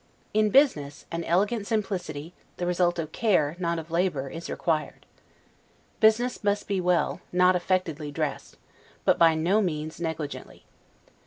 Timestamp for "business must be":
5.99-6.81